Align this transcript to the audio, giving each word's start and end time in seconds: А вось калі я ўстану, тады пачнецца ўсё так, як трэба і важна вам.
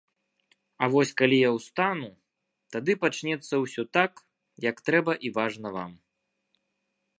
А 0.85 0.87
вось 0.93 1.11
калі 1.19 1.37
я 1.41 1.49
ўстану, 1.57 2.09
тады 2.75 2.91
пачнецца 3.05 3.53
ўсё 3.65 3.83
так, 3.97 4.11
як 4.69 4.75
трэба 4.91 5.13
і 5.29 5.35
важна 5.39 5.67
вам. 5.77 5.91